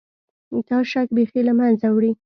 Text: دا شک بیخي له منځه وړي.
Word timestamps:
دا 0.67 0.77
شک 0.91 1.07
بیخي 1.17 1.41
له 1.47 1.53
منځه 1.59 1.87
وړي. 1.91 2.11